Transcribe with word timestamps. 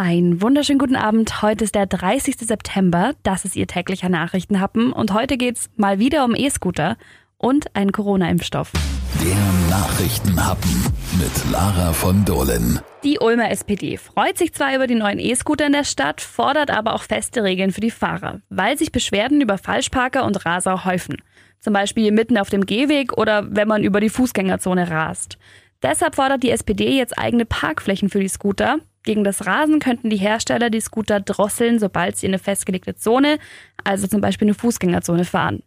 Einen 0.00 0.40
wunderschönen 0.40 0.78
guten 0.78 0.94
Abend. 0.94 1.42
Heute 1.42 1.64
ist 1.64 1.74
der 1.74 1.86
30. 1.86 2.36
September. 2.38 3.14
Das 3.24 3.44
ist 3.44 3.56
Ihr 3.56 3.66
täglicher 3.66 4.08
Nachrichtenhappen. 4.08 4.92
Und 4.92 5.12
heute 5.12 5.36
geht's 5.36 5.70
mal 5.74 5.98
wieder 5.98 6.24
um 6.24 6.36
E-Scooter 6.36 6.96
und 7.36 7.74
einen 7.74 7.90
Corona-Impfstoff. 7.90 8.70
Der 9.20 9.68
Nachrichtenhappen 9.68 10.84
mit 11.18 11.50
Lara 11.50 11.92
von 11.92 12.24
Dohlen. 12.24 12.78
Die 13.02 13.18
Ulmer 13.18 13.50
SPD 13.50 13.96
freut 13.96 14.38
sich 14.38 14.54
zwar 14.54 14.72
über 14.72 14.86
die 14.86 14.94
neuen 14.94 15.18
E-Scooter 15.18 15.66
in 15.66 15.72
der 15.72 15.82
Stadt, 15.82 16.20
fordert 16.20 16.70
aber 16.70 16.94
auch 16.94 17.02
feste 17.02 17.42
Regeln 17.42 17.72
für 17.72 17.80
die 17.80 17.90
Fahrer, 17.90 18.40
weil 18.50 18.78
sich 18.78 18.92
Beschwerden 18.92 19.40
über 19.40 19.58
Falschparker 19.58 20.24
und 20.24 20.46
Raser 20.46 20.84
häufen. 20.84 21.16
Zum 21.58 21.72
Beispiel 21.72 22.12
mitten 22.12 22.38
auf 22.38 22.50
dem 22.50 22.66
Gehweg 22.66 23.18
oder 23.18 23.48
wenn 23.50 23.66
man 23.66 23.82
über 23.82 23.98
die 23.98 24.10
Fußgängerzone 24.10 24.90
rast. 24.90 25.38
Deshalb 25.82 26.14
fordert 26.14 26.44
die 26.44 26.50
SPD 26.50 26.96
jetzt 26.96 27.18
eigene 27.18 27.44
Parkflächen 27.44 28.08
für 28.10 28.20
die 28.20 28.28
Scooter. 28.28 28.78
Gegen 29.08 29.24
das 29.24 29.46
Rasen 29.46 29.78
könnten 29.78 30.10
die 30.10 30.18
Hersteller 30.18 30.68
die 30.68 30.82
Scooter 30.82 31.18
drosseln, 31.18 31.78
sobald 31.78 32.18
sie 32.18 32.26
in 32.26 32.32
eine 32.32 32.38
festgelegte 32.38 32.94
Zone, 32.94 33.38
also 33.82 34.06
zum 34.06 34.20
Beispiel 34.20 34.48
eine 34.48 34.54
Fußgängerzone, 34.54 35.24
fahren. 35.24 35.62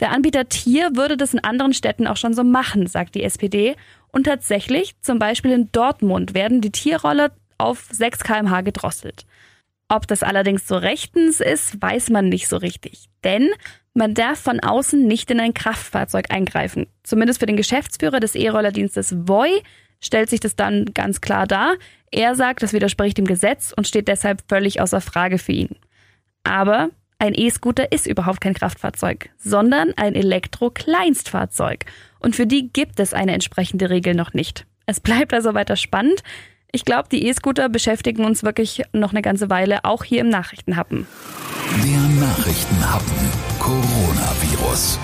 Der 0.00 0.10
Anbieter 0.10 0.48
Tier 0.48 0.96
würde 0.96 1.16
das 1.16 1.32
in 1.32 1.44
anderen 1.44 1.72
Städten 1.72 2.08
auch 2.08 2.16
schon 2.16 2.34
so 2.34 2.42
machen, 2.42 2.88
sagt 2.88 3.14
die 3.14 3.22
SPD. 3.22 3.76
Und 4.10 4.24
tatsächlich, 4.24 5.00
zum 5.02 5.20
Beispiel 5.20 5.52
in 5.52 5.68
Dortmund, 5.70 6.34
werden 6.34 6.60
die 6.60 6.72
Tierroller 6.72 7.30
auf 7.58 7.86
6 7.92 8.24
kmh 8.24 8.62
gedrosselt. 8.62 9.24
Ob 9.88 10.08
das 10.08 10.24
allerdings 10.24 10.66
so 10.66 10.76
rechtens 10.76 11.38
ist, 11.38 11.80
weiß 11.80 12.10
man 12.10 12.28
nicht 12.28 12.48
so 12.48 12.56
richtig. 12.56 13.04
Denn 13.22 13.50
man 13.94 14.14
darf 14.14 14.40
von 14.40 14.58
außen 14.58 15.06
nicht 15.06 15.30
in 15.30 15.38
ein 15.38 15.54
Kraftfahrzeug 15.54 16.32
eingreifen. 16.32 16.88
Zumindest 17.04 17.38
für 17.38 17.46
den 17.46 17.56
Geschäftsführer 17.56 18.18
des 18.18 18.34
E-Rollerdienstes 18.34 19.14
Voi 19.28 19.62
stellt 20.00 20.30
sich 20.30 20.40
das 20.40 20.56
dann 20.56 20.86
ganz 20.94 21.20
klar 21.20 21.46
dar. 21.46 21.74
Er 22.10 22.34
sagt, 22.34 22.62
das 22.62 22.72
widerspricht 22.72 23.18
dem 23.18 23.26
Gesetz 23.26 23.72
und 23.76 23.86
steht 23.86 24.08
deshalb 24.08 24.42
völlig 24.48 24.80
außer 24.80 25.00
Frage 25.00 25.38
für 25.38 25.52
ihn. 25.52 25.76
Aber 26.42 26.90
ein 27.18 27.34
E-Scooter 27.34 27.92
ist 27.92 28.06
überhaupt 28.06 28.40
kein 28.40 28.54
Kraftfahrzeug, 28.54 29.28
sondern 29.38 29.92
ein 29.96 30.14
Elektro-Kleinstfahrzeug. 30.14 31.84
Und 32.18 32.34
für 32.34 32.46
die 32.46 32.72
gibt 32.72 32.98
es 32.98 33.12
eine 33.12 33.32
entsprechende 33.32 33.90
Regel 33.90 34.14
noch 34.14 34.32
nicht. 34.32 34.66
Es 34.86 35.00
bleibt 35.00 35.34
also 35.34 35.54
weiter 35.54 35.76
spannend. 35.76 36.22
Ich 36.72 36.84
glaube, 36.84 37.08
die 37.10 37.26
E-Scooter 37.26 37.68
beschäftigen 37.68 38.24
uns 38.24 38.42
wirklich 38.42 38.82
noch 38.92 39.10
eine 39.10 39.22
ganze 39.22 39.50
Weile, 39.50 39.84
auch 39.84 40.04
hier 40.04 40.20
im 40.20 40.28
Nachrichtenhappen. 40.28 41.06
Der 41.84 42.26
Nachrichtenhappen 42.26 43.16
Coronavirus. 43.58 44.98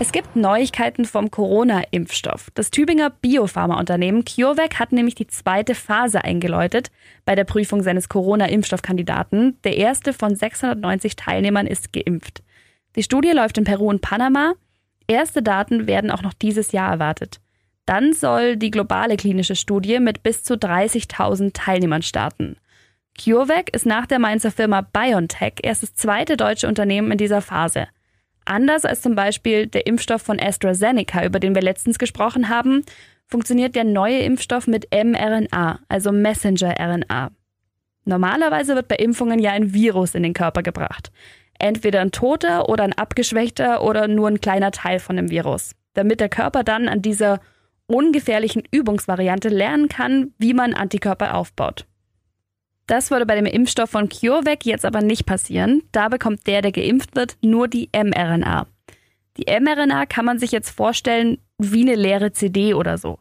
Es 0.00 0.12
gibt 0.12 0.36
Neuigkeiten 0.36 1.04
vom 1.06 1.28
Corona-Impfstoff. 1.28 2.50
Das 2.54 2.70
Tübinger 2.70 3.10
Biopharmaunternehmen 3.10 4.24
CureVac 4.24 4.78
hat 4.78 4.92
nämlich 4.92 5.16
die 5.16 5.26
zweite 5.26 5.74
Phase 5.74 6.22
eingeläutet 6.22 6.92
bei 7.24 7.34
der 7.34 7.42
Prüfung 7.42 7.82
seines 7.82 8.08
Corona-Impfstoffkandidaten. 8.08 9.58
Der 9.64 9.76
erste 9.76 10.12
von 10.12 10.36
690 10.36 11.16
Teilnehmern 11.16 11.66
ist 11.66 11.92
geimpft. 11.92 12.44
Die 12.94 13.02
Studie 13.02 13.32
läuft 13.32 13.58
in 13.58 13.64
Peru 13.64 13.88
und 13.88 14.00
Panama. 14.00 14.52
Erste 15.08 15.42
Daten 15.42 15.88
werden 15.88 16.12
auch 16.12 16.22
noch 16.22 16.32
dieses 16.32 16.70
Jahr 16.70 16.92
erwartet. 16.92 17.40
Dann 17.84 18.12
soll 18.12 18.56
die 18.56 18.70
globale 18.70 19.16
klinische 19.16 19.56
Studie 19.56 19.98
mit 19.98 20.22
bis 20.22 20.44
zu 20.44 20.54
30.000 20.54 21.54
Teilnehmern 21.54 22.02
starten. 22.02 22.56
CureVac 23.20 23.74
ist 23.74 23.84
nach 23.84 24.06
der 24.06 24.20
Mainzer 24.20 24.52
Firma 24.52 24.82
BioNTech 24.82 25.54
erst 25.64 25.82
das 25.82 25.94
zweite 25.94 26.36
deutsche 26.36 26.68
Unternehmen 26.68 27.10
in 27.10 27.18
dieser 27.18 27.42
Phase. 27.42 27.88
Anders 28.48 28.86
als 28.86 29.02
zum 29.02 29.14
Beispiel 29.14 29.66
der 29.66 29.86
Impfstoff 29.86 30.22
von 30.22 30.40
AstraZeneca, 30.40 31.24
über 31.24 31.38
den 31.38 31.54
wir 31.54 31.60
letztens 31.60 31.98
gesprochen 31.98 32.48
haben, 32.48 32.82
funktioniert 33.26 33.74
der 33.74 33.84
neue 33.84 34.20
Impfstoff 34.20 34.66
mit 34.66 34.88
mRNA, 34.90 35.80
also 35.88 36.12
Messenger-RNA. 36.12 37.30
Normalerweise 38.06 38.74
wird 38.74 38.88
bei 38.88 38.96
Impfungen 38.96 39.38
ja 39.38 39.50
ein 39.50 39.74
Virus 39.74 40.14
in 40.14 40.22
den 40.22 40.32
Körper 40.32 40.62
gebracht. 40.62 41.12
Entweder 41.58 42.00
ein 42.00 42.10
toter 42.10 42.70
oder 42.70 42.84
ein 42.84 42.94
abgeschwächter 42.94 43.82
oder 43.82 44.08
nur 44.08 44.28
ein 44.28 44.40
kleiner 44.40 44.70
Teil 44.70 44.98
von 44.98 45.16
dem 45.16 45.30
Virus. 45.30 45.72
Damit 45.92 46.20
der 46.20 46.30
Körper 46.30 46.64
dann 46.64 46.88
an 46.88 47.02
dieser 47.02 47.40
ungefährlichen 47.86 48.62
Übungsvariante 48.70 49.50
lernen 49.50 49.88
kann, 49.88 50.32
wie 50.38 50.54
man 50.54 50.72
Antikörper 50.72 51.34
aufbaut. 51.34 51.87
Das 52.88 53.10
würde 53.10 53.26
bei 53.26 53.34
dem 53.34 53.44
Impfstoff 53.44 53.90
von 53.90 54.08
CureVac 54.08 54.64
jetzt 54.64 54.86
aber 54.86 55.02
nicht 55.02 55.26
passieren. 55.26 55.82
Da 55.92 56.08
bekommt 56.08 56.46
der, 56.46 56.62
der 56.62 56.72
geimpft 56.72 57.14
wird, 57.14 57.36
nur 57.42 57.68
die 57.68 57.90
mRNA. 57.94 58.66
Die 59.36 59.44
mRNA 59.44 60.06
kann 60.06 60.24
man 60.24 60.38
sich 60.38 60.52
jetzt 60.52 60.70
vorstellen 60.70 61.38
wie 61.58 61.82
eine 61.82 61.96
leere 61.96 62.32
CD 62.32 62.72
oder 62.72 62.96
so. 62.96 63.18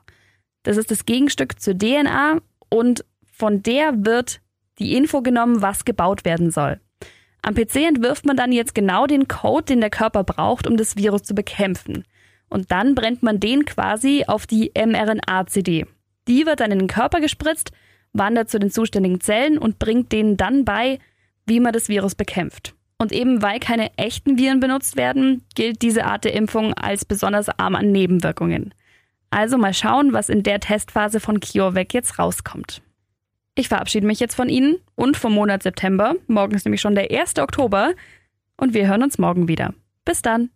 Das 0.63 0.78
ist 0.78 0.89
das 0.89 1.05
Gegenstück 1.05 1.59
zur 1.59 1.78
DNA 1.78 2.39
und 2.69 3.03
von 3.29 3.61
der 3.61 4.05
wird 4.05 4.39
die 4.79 4.95
Info 4.95 5.22
genommen, 5.22 5.61
was 5.61 5.84
gebaut 5.84 6.23
werden 6.23 6.49
soll. 6.49 6.79
Am 7.41 7.53
PC 7.53 7.75
entwirft 7.88 8.25
man 8.25 8.38
dann 8.38 8.53
jetzt 8.53 8.73
genau 8.73 9.05
den 9.05 9.28
Code, 9.28 9.66
den 9.66 9.81
der 9.81 9.89
Körper 9.89 10.23
braucht, 10.23 10.66
um 10.66 10.78
das 10.78 10.95
Virus 10.95 11.23
zu 11.23 11.35
bekämpfen. 11.35 12.05
Und 12.47 12.72
dann 12.72 12.95
brennt 12.95 13.22
man 13.22 13.41
den 13.41 13.66
quasi 13.66 14.23
auf 14.28 14.47
die 14.47 14.72
mRNA-CD. 14.78 15.85
Die 16.29 16.45
wird 16.45 16.61
dann 16.61 16.72
in 16.72 16.79
den 16.79 16.88
Körper 16.88 17.19
gespritzt 17.19 17.72
wandert 18.17 18.50
zu 18.50 18.59
den 18.59 18.72
zuständigen 18.72 19.22
Zellen 19.22 19.57
und 19.57 19.79
bringt 19.79 20.11
denen 20.11 20.38
dann 20.38 20.66
bei, 20.66 21.00
wie 21.45 21.59
man 21.59 21.73
das 21.73 21.89
Virus 21.89 22.16
bekämpft. 22.16 22.73
Und 22.97 23.11
eben 23.11 23.41
weil 23.41 23.59
keine 23.59 23.95
echten 23.97 24.38
Viren 24.38 24.59
benutzt 24.59 24.97
werden, 24.97 25.44
gilt 25.55 25.81
diese 25.81 26.05
Art 26.05 26.23
der 26.23 26.33
Impfung 26.33 26.73
als 26.73 27.05
besonders 27.05 27.50
arm 27.50 27.75
an 27.75 27.91
Nebenwirkungen. 27.91 28.73
Also 29.29 29.57
mal 29.57 29.73
schauen, 29.73 30.13
was 30.13 30.29
in 30.29 30.44
der 30.44 30.59
Testphase 30.59 31.19
von 31.19 31.39
CureVac 31.39 31.94
jetzt 31.94 32.17
rauskommt. 32.17 32.81
Ich 33.55 33.67
verabschiede 33.67 34.07
mich 34.07 34.19
jetzt 34.19 34.35
von 34.35 34.49
Ihnen 34.49 34.78
und 34.95 35.17
vom 35.17 35.34
Monat 35.34 35.63
September. 35.63 36.16
Morgen 36.28 36.55
ist 36.55 36.66
nämlich 36.66 36.81
schon 36.81 36.95
der 36.95 37.11
1. 37.11 37.39
Oktober 37.39 37.94
und 38.55 38.73
wir 38.73 38.88
hören 38.88 39.03
uns 39.03 39.17
morgen 39.17 39.47
wieder. 39.47 39.73
Bis 40.05 40.22
dann. 40.22 40.49